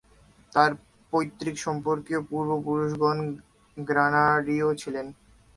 তাঁর 0.53 0.71
পৈতৃকসম্পর্কীয় 1.13 2.21
পূর্ব-পুরুষগণ 2.29 3.17
গ্রানাডীয় 3.77 4.67
ছিলেন। 4.75 5.07